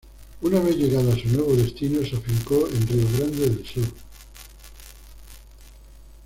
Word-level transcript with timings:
Una 0.41 0.59
vez 0.61 0.77
llegado 0.77 1.11
a 1.11 1.15
su 1.15 1.27
nuevo 1.29 1.53
destino, 1.55 2.03
se 2.03 2.15
afincó 2.15 2.67
en 2.67 2.87
Río 2.87 3.05
Grande 3.19 3.41
del 3.49 3.67
Sur. 3.67 3.85